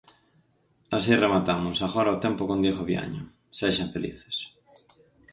Así 0.97 1.11
rematamos, 1.25 1.77
agora 1.87 2.15
o 2.15 2.21
tempo 2.25 2.43
con 2.49 2.59
Diego 2.63 2.83
Viaño, 2.89 3.23
sexan 3.59 3.93
felices. 3.95 4.37